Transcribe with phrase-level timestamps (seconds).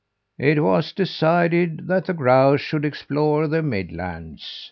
[0.39, 4.59] "It was decided that the grouse should explore the midlands.